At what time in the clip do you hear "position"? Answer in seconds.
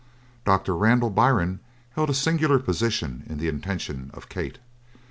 2.57-3.21